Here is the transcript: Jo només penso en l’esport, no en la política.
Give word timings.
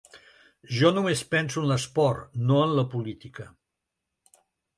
Jo 0.77 0.89
només 0.95 1.21
penso 1.33 1.63
en 1.63 1.67
l’esport, 1.73 2.25
no 2.49 2.59
en 2.65 2.75
la 2.81 2.87
política. 2.95 3.47